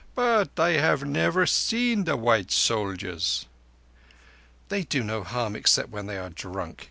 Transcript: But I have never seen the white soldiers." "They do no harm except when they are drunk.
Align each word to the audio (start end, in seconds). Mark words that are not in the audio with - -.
But 0.15 0.59
I 0.59 0.69
have 0.71 1.03
never 1.03 1.45
seen 1.45 2.05
the 2.05 2.17
white 2.17 2.49
soldiers." 2.49 3.45
"They 4.69 4.81
do 4.83 5.03
no 5.03 5.23
harm 5.23 5.55
except 5.55 5.89
when 5.89 6.07
they 6.07 6.17
are 6.17 6.31
drunk. 6.31 6.79